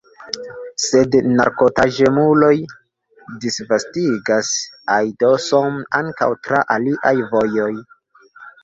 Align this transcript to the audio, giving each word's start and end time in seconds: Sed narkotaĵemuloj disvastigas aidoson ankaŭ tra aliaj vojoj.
Sed 0.85 1.17
narkotaĵemuloj 1.33 2.55
disvastigas 3.45 4.51
aidoson 4.97 5.81
ankaŭ 6.03 6.33
tra 6.49 6.67
aliaj 6.79 7.15
vojoj. 7.35 7.73